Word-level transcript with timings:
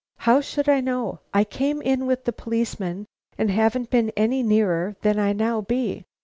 "How 0.17 0.41
should 0.41 0.67
I 0.67 0.81
know? 0.81 1.19
I 1.31 1.43
came 1.43 1.79
in 1.79 2.07
with 2.07 2.23
the 2.25 2.33
policeman 2.33 3.05
and 3.37 3.51
haven't 3.51 3.91
been 3.91 4.11
any 4.17 4.41
nearer 4.41 4.95
than 5.03 5.19
I 5.19 5.31
now 5.31 5.61
be. 5.61 6.05